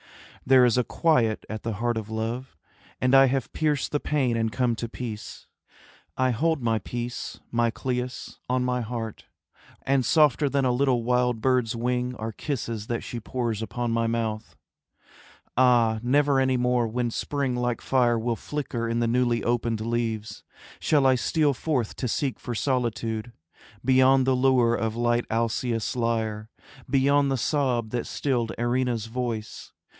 There 0.47 0.65
is 0.65 0.79
a 0.79 0.83
quiet 0.83 1.45
at 1.47 1.61
the 1.61 1.73
heart 1.73 1.95
of 1.95 2.09
love, 2.09 2.57
And 2.99 3.13
I 3.13 3.25
have 3.27 3.53
pierced 3.53 3.91
the 3.91 3.99
pain 3.99 4.35
and 4.35 4.51
come 4.51 4.75
to 4.77 4.89
peace. 4.89 5.45
I 6.17 6.31
hold 6.31 6.61
my 6.63 6.79
peace, 6.79 7.39
my 7.51 7.69
Cleis, 7.69 8.39
on 8.49 8.65
my 8.65 8.81
heart; 8.81 9.25
And 9.83 10.03
softer 10.03 10.49
than 10.49 10.65
a 10.65 10.71
little 10.71 11.03
wild 11.03 11.39
bird's 11.39 11.75
wing 11.75 12.15
Are 12.15 12.31
kisses 12.31 12.87
that 12.87 13.03
she 13.03 13.19
pours 13.19 13.61
upon 13.61 13.91
my 13.91 14.07
mouth. 14.07 14.55
Ah, 15.55 15.99
never 16.01 16.39
any 16.39 16.57
more 16.57 16.87
when 16.87 17.11
spring 17.11 17.55
like 17.55 17.79
fire 17.79 18.17
Will 18.17 18.35
flicker 18.35 18.89
in 18.89 18.99
the 19.01 19.07
newly 19.07 19.43
opened 19.43 19.81
leaves, 19.81 20.43
Shall 20.79 21.05
I 21.05 21.13
steal 21.13 21.53
forth 21.53 21.95
to 21.97 22.07
seek 22.07 22.39
for 22.39 22.55
solitude 22.55 23.31
Beyond 23.85 24.25
the 24.25 24.35
lure 24.35 24.73
of 24.73 24.95
light 24.95 25.25
Alcaeus' 25.29 25.95
lyre, 25.95 26.49
Beyond 26.89 27.29
the 27.31 27.37
sob 27.37 27.91
that 27.91 28.07
stilled 28.07 28.51
Erinna's 28.57 29.05
voice. 29.05 29.71